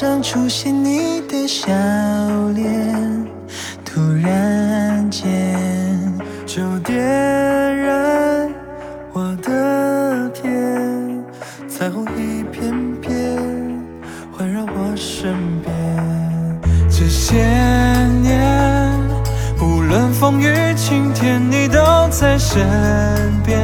[0.00, 1.68] 上出现你的笑
[2.54, 3.26] 脸，
[3.84, 5.28] 突然间
[6.46, 8.50] 就点燃
[9.12, 11.22] 我的天，
[11.68, 13.36] 彩虹一片片
[14.32, 15.70] 环绕我身边。
[16.88, 17.36] 这些
[18.22, 18.98] 年，
[19.60, 21.78] 无论风雨晴天，你都
[22.08, 22.66] 在身
[23.44, 23.60] 边，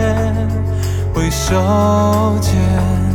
[1.15, 3.06] 挥手间。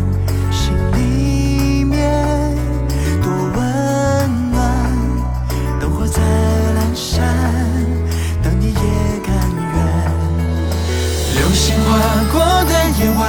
[11.51, 11.99] 流星划
[12.31, 13.27] 过的夜晚，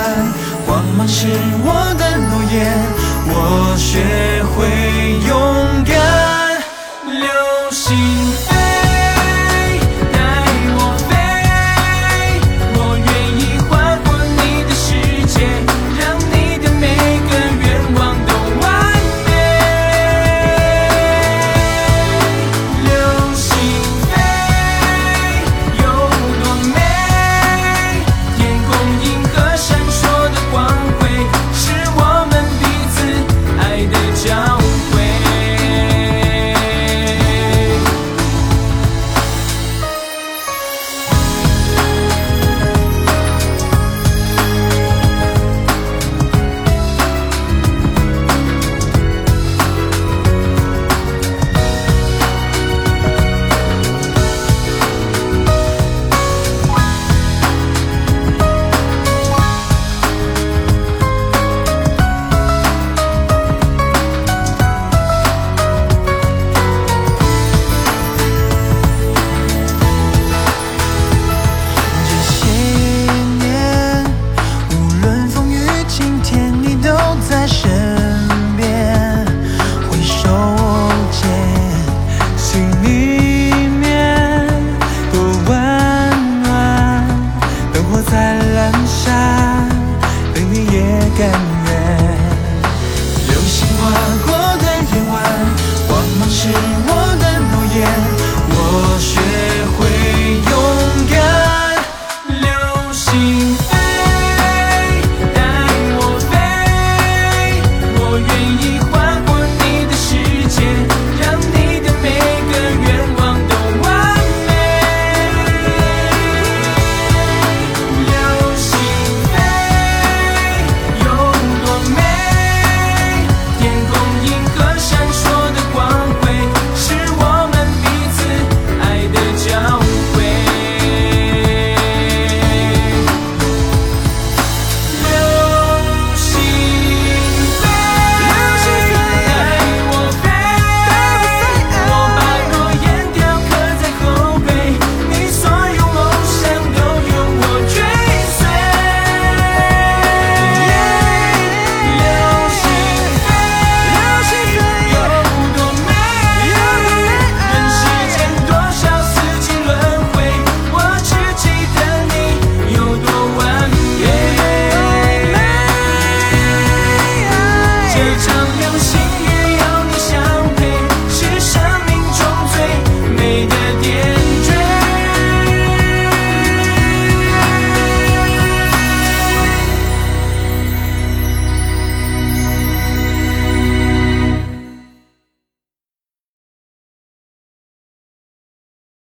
[0.64, 1.26] 光芒是
[1.64, 2.72] 我的诺言，
[3.26, 6.21] 我学会勇敢。